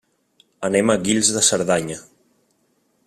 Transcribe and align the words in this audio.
Anem 0.69 0.93
a 0.93 0.95
Guils 1.03 1.29
de 1.35 1.43
Cerdanya. 1.49 1.99